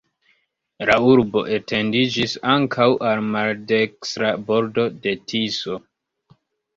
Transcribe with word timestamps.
La 0.89 0.93
urbo 1.09 1.41
etendiĝis 1.57 2.33
ankaŭ 2.53 2.87
al 3.09 3.21
maldekstra 3.35 4.31
bordo 4.49 4.87
de 5.05 5.15
Tiso. 5.33 5.77